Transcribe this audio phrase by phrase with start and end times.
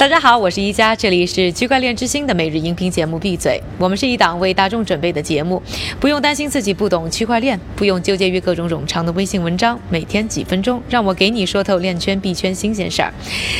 [0.00, 3.18] 大家好，我是一加，这里是区块链之星的每日音频节目。
[3.18, 5.62] 闭嘴，我们是一档为大众准备的节目，
[6.00, 13.12] 不用担心自己不懂区块链，不用纠结于各种冗长的微信文章，每天几分钟，让我给你说透链圈币圈新鲜事儿。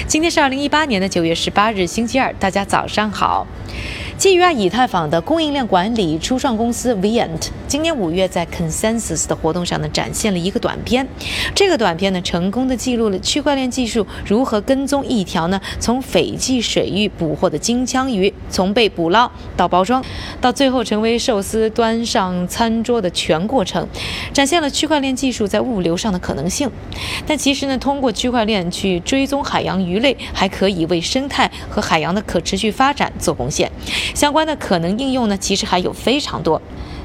[0.06, 3.46] 今天是二零一八年的九月十八日，星期二，大家早上好。
[4.20, 11.08] 基于啊以太坊的供应链管理初创公司 Vient，今年五月在 Consensus 的活动上呢，展现了一个短片。
[11.54, 20.04] 这个短片呢，成功的记录了区块链技术如何跟踪一条呢从斐济水域捕获的金枪鱼，从被捕捞到包装，
[20.38, 23.88] 到最后成为寿司端上餐桌的全过程，
[24.34, 26.70] 展现了区块链技术在物流上的可能性。
[27.26, 33.72] 但其实呢，通过区块链去追踪海洋鱼类，还可以为生态和海洋的可持续发展做贡献。
[34.14, 36.60] 相关的可能应用呢，其实还有非常多。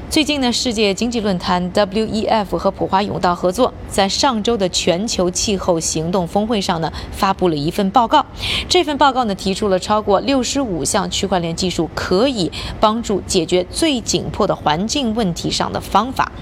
[0.08, 8.24] 最近呢，世界经济论坛 WEF 和普华永道合作，在上周的全球气候行动峰会上呢，发布了一份报告。
[8.68, 16.32] 这份报告呢，提出了超过六十五项区块链技术可以帮助解决最紧迫的环境问题上的方法。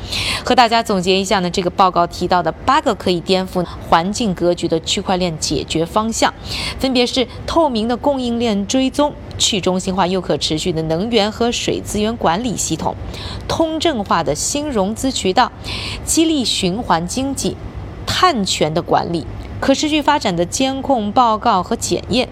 [0.44, 6.32] 和大家总结一下呢，这个报告提到的八个可以颠覆环境格局的区块链解决方向，
[6.78, 9.14] 分别是透明的供应链追踪。
[9.36, 12.94] 去中心化又可持续的能源和水资源管理系统，
[13.56, 15.52] 通证化的新融资渠道，
[16.04, 17.56] 激励循环经济，
[18.04, 19.24] 碳权的管理，
[19.60, 22.28] 可持续发展的监控报告和检验，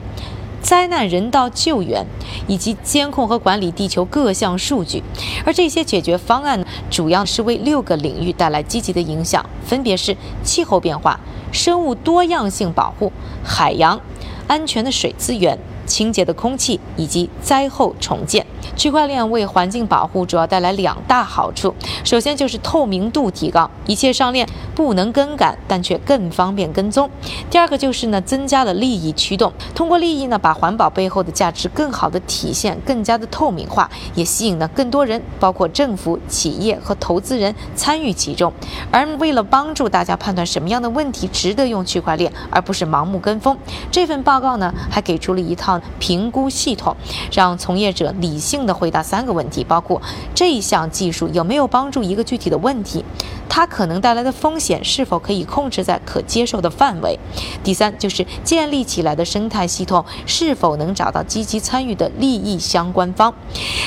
[0.61, 2.05] 灾难人道救援，
[2.49, 5.05] 以及监控和管理地球各项数据。
[5.47, 11.21] 而这些解决方案主要是为六个领域带来积极的影响，分别是气候变化、
[11.53, 13.13] 生物多样性保护、
[13.45, 14.01] 海洋、
[14.49, 15.57] 安全的水资源。
[15.93, 18.47] 清洁的空气以及灾后重建。
[18.75, 27.11] 区块链为环境保护主要带来两大好处，首先就是透明度提高，一切上链不能更改，但却更方便跟踪。
[27.51, 38.51] 第二个就是呢，增加了利益驱动，通过利益呢，把环保背后的价值更好的体现，更加的透明化，也吸引了更多人，包括政府、企业和投资人参与其中。
[38.91, 43.59] 而为了帮助大家判断什么样的问题值得用区块链，而不是盲目跟风，
[43.91, 46.97] 这份报告呢，还给出了一套评估系统，
[47.31, 48.63] 让从业者理性。
[48.63, 50.01] 的回答三个问题，包括
[50.37, 53.05] 这一项技术有没有帮助一个具体的问题，
[53.49, 57.19] 它可能带来的风险是否可以控制在可接受的范围。
[57.65, 63.35] 第三就是建立起来的生态系统是否能找到积极参与的利益相关方。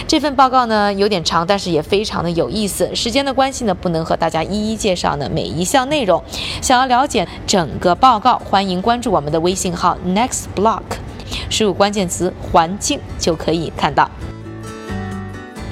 [0.08, 2.94] 这份报告呢有点长，但是也非常的有意思。
[2.94, 6.22] 时间的关系呢，不能和大家一一介绍呢每一项内容。
[6.62, 10.82] 想要了解整个报告，欢迎关注我们的微信号 Next Block，
[11.50, 14.10] 输入关键词环境就可以看到。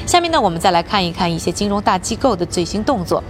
[0.05, 3.23] 下面呢，我们再来看一看一些金融大机构的最新动作。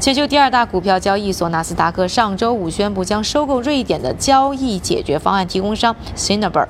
[0.00, 6.66] 全球第二大股票交易所纳斯达克上周五宣布将收购瑞典的交易解决方案提供商 Cinnabar。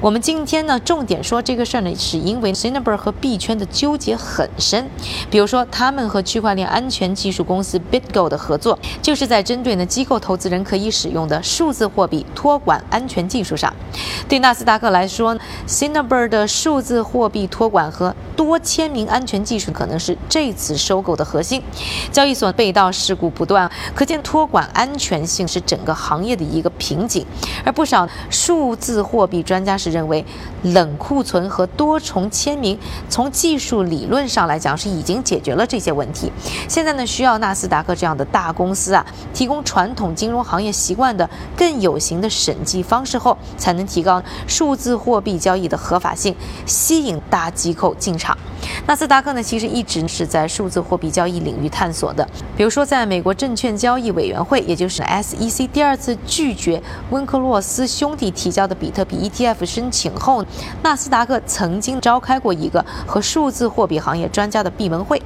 [0.00, 4.88] 我们今天呢，重点说这个事儿呢，是因为 Cinnabar 和币圈的纠结很深。
[5.30, 13.72] 比如说，他们和区块链安全技术公司 BitGo 的合作，就是在针对呢机构投资人可以使用的数字货币托管安全技术上。
[14.28, 21.62] 对纳斯达克来说，Cinnabar 的数字货币托管和多签签名安全技术可能是这次收购的核心。
[22.12, 27.24] 交易所被盗事故不断，可见托管安全性是整个行业的一个瓶颈。
[27.64, 30.22] 而不少数字货币专家是认为，
[30.64, 32.78] 冷库存和多重签名
[33.08, 36.30] 从技术理论上来讲是已经解决了这些问题。
[36.68, 48.36] 现在呢，需要纳斯达克这样的大公司啊，提供传统金融行业习惯的更有形的审计方式后，才能提高数字货币交易的合法性，吸引大机构进场。
[48.86, 52.28] 纳斯达克呢，其实一直是在数字货币交易领域探索的。
[52.56, 60.44] 比如说，在美国证券交易委员会，也就是 SEC 第二次拒绝温克洛斯兄弟提交的比特币 ETF 申请后，
[60.82, 65.20] 纳斯达克曾经召开过一个和数字货币行业专家的闭门会，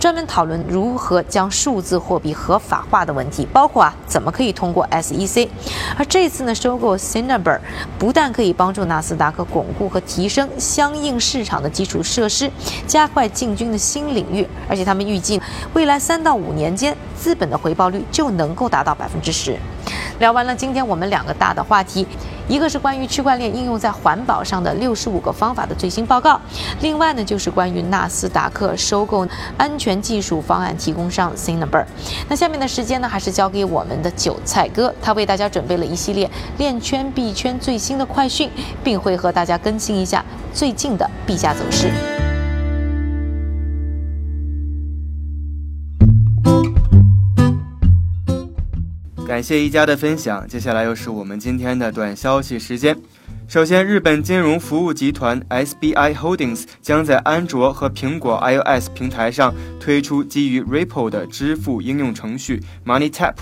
[0.00, 5.48] 专门讨论如何将数字货币合法化的问题，包括啊怎么可以通过 SEC。
[5.96, 7.58] 而这次呢，收购 Cinnabar
[7.98, 12.50] 不但可以帮助纳斯达克巩固和提升相应市场的基础设施。
[12.92, 15.40] 加快进军的新领域，而且他们预计
[15.72, 19.56] 未来三到五年间，资本的回报率就能够达到百分之十。
[20.18, 22.06] 聊完了今天我们两个大的话题，
[22.46, 26.38] 一个是关于区块链应用在环保上的六十五个方法的最新报告，
[26.82, 31.86] 另外呢就是关于纳斯达克收购安全技术方案提供商 Cinnabar。
[32.28, 38.50] 那下面的时间呢，还是交给我们的韭菜哥，他为大家准备了一系列链圈币圈最新的快讯，
[38.84, 40.22] 并会和大家更新一下
[40.52, 42.11] 最近的币价走势。
[49.32, 52.94] 感谢一加的分享，接下来又是我们今天的短消息时间。
[53.48, 63.36] 首先，日本金融服务集团 SBI Holdings 将在安卓和苹果 iOS 平台上推出基于 Ripple 的支付应用程序 MoneyTap，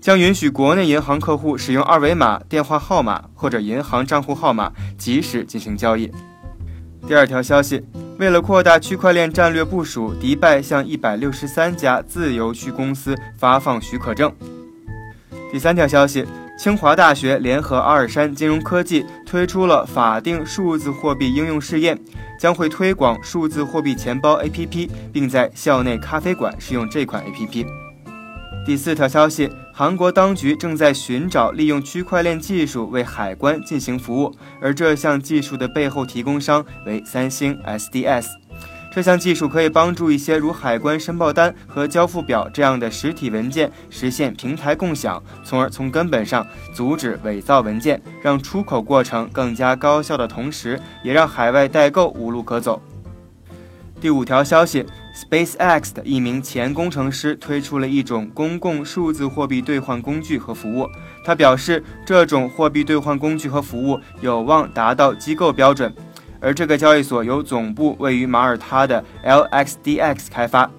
[0.00, 6.08] 将允许国内银行客户使用二维码、电话号码或者银行账户号码及时进行交易。
[7.08, 7.82] 第二条消息，
[8.20, 14.32] 为了扩大区块链战略部署，迪拜向一百六十三家自由区公司发放许可证。
[15.56, 16.22] 第三条消息。
[16.58, 21.98] 清华大学联合阿尔山金融科技推出了法定数字货币应用试验，
[22.38, 27.64] 将会推广数字货币钱包 APP，并在校内咖啡馆试用这款 APP。
[28.66, 38.26] 第四条消息，韩国当局正在寻找利用区块链技术为海关进行服务，而这项技术的背后提供商为三星 SDS。
[38.96, 52.80] 这项技术可以帮助一些如海关申报单和交付表这样的实体文件实现平台共享，从而从根本上阻止伪造文件，让出口过程更加高效的同时，也让海外代购无路可走。
[54.00, 60.88] 第五条消息：SpaceX 的一名前工程师推出了一种公共数字货币兑换工具和服务。
[61.22, 65.94] 他表示，这种货币兑换工具和服务有望达到机构标准。
[66.40, 70.70] 而这个交易所由总部位于马耳他的 LXDX 开发。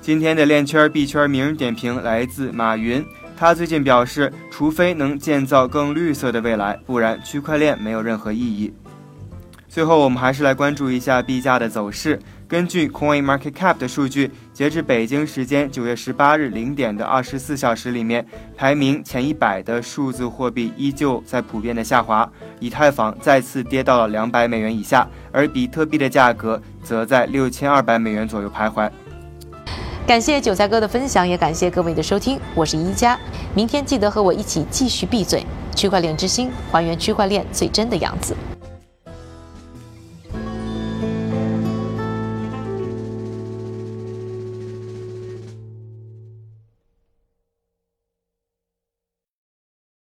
[0.00, 3.04] 今天的链圈币圈名人点评来自马云，
[3.36, 8.72] 他最近表示，除非能建造更绿色的未来，不然区块链没有任何意义。
[9.66, 12.18] 最后，我们还是来关注一下币价的走势。
[12.46, 18.24] 根据 Coin Market Cap 的数据，截至北京时间九月十八日零点的二十四小时里面，
[18.56, 22.30] 排名前一百的数字货币依旧在普遍的下滑，
[22.60, 28.88] 以太坊再次跌到了两百美元以下，而比特币的价格则在六千二百美元左右徘徊。
[30.06, 33.18] 感谢韭菜哥的分享，也感谢各位的收听，我是一加，
[33.56, 38.36] 明天记得和我一起继续闭嘴，区块链之心，还原区块链最真的样子。